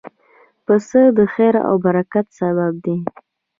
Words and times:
پسه 0.65 1.01
د 1.17 1.19
خیر 1.33 1.55
او 1.67 1.75
برکت 1.85 2.25
سبب 2.39 2.73
دی. 2.85 2.97